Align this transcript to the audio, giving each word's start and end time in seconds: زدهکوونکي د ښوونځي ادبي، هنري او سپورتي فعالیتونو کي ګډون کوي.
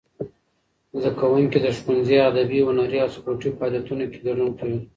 زدهکوونکي 1.01 1.59
د 1.61 1.67
ښوونځي 1.77 2.17
ادبي، 2.29 2.59
هنري 2.67 2.97
او 3.03 3.09
سپورتي 3.15 3.49
فعالیتونو 3.57 4.03
کي 4.11 4.19
ګډون 4.27 4.49
کوي. 4.59 4.79